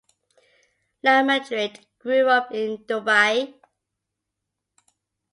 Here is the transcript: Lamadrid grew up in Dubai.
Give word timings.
Lamadrid 1.05 1.85
grew 1.99 2.27
up 2.27 2.51
in 2.51 2.77
Dubai. 2.85 3.53